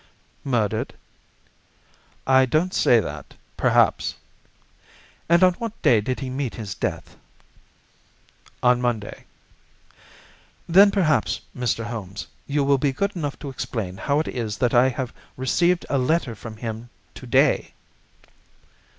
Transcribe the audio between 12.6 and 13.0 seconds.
will be